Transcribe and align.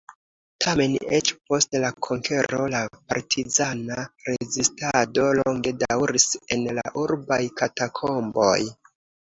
Tamen, 0.63 0.93
eĉ 1.17 1.29
post 1.49 1.77
la 1.83 1.91
konkero 2.07 2.61
la 2.77 2.81
partizana 3.13 4.07
rezistado 4.31 5.29
longe 5.43 5.77
daŭris 5.85 6.29
en 6.57 6.69
la 6.81 6.89
urbaj 7.07 7.43
katakomboj. 7.63 8.59